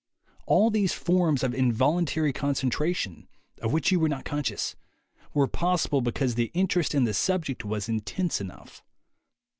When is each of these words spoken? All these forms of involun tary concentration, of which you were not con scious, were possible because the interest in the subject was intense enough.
All 0.47 0.71
these 0.71 0.93
forms 0.93 1.43
of 1.43 1.51
involun 1.51 2.07
tary 2.07 2.33
concentration, 2.33 3.27
of 3.61 3.71
which 3.71 3.91
you 3.91 3.99
were 3.99 4.09
not 4.09 4.25
con 4.25 4.41
scious, 4.41 4.73
were 5.31 5.47
possible 5.47 6.01
because 6.01 6.33
the 6.33 6.49
interest 6.55 6.95
in 6.95 7.03
the 7.03 7.13
subject 7.13 7.63
was 7.63 7.87
intense 7.87 8.41
enough. 8.41 8.83